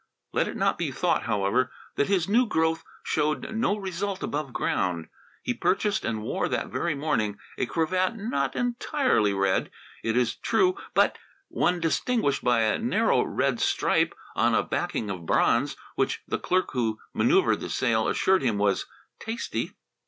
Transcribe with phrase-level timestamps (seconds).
[0.31, 5.09] Let it not be thought, however, that his new growth showed no result above ground.
[5.43, 9.69] He purchased and wore that very morning a cravat not entirely red,
[10.03, 11.19] it is true, but
[11.49, 16.71] one distinguished by a narrow red stripe on a backing of bronze, which the clerk
[16.71, 18.87] who manoeuvred the sale assured him was
[19.19, 19.75] "tasty."